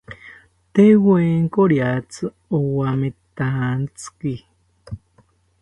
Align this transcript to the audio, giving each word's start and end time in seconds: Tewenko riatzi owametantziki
Tewenko 0.73 1.61
riatzi 1.71 2.25
owametantziki 2.57 4.33